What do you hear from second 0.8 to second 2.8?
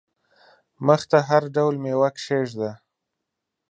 مخ ته هر ډول مېوه کښېږده!